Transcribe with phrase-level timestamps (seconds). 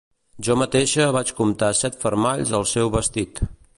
[0.45, 3.45] Jo mateixa vaig comptar set fermalls al seu vestit.